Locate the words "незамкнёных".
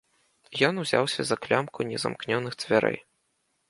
1.93-2.53